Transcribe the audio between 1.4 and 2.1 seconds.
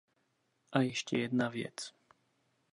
věc.